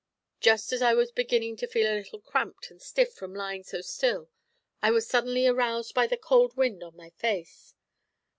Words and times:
Just 0.39 0.73
as 0.73 0.81
I 0.81 0.95
was 0.95 1.11
beginning 1.11 1.57
to 1.57 1.67
feel 1.67 1.85
a 1.85 1.93
little 1.93 2.19
cramped 2.21 2.71
and 2.71 2.81
stiff 2.81 3.13
from 3.13 3.35
lying 3.35 3.61
so 3.63 3.81
still 3.81 4.31
I 4.81 4.89
was 4.89 5.07
suddenly 5.07 5.45
aroused 5.45 5.93
by 5.93 6.07
the 6.07 6.17
cold 6.17 6.57
wind 6.57 6.81
on 6.83 6.95
my 6.97 7.11
face. 7.11 7.75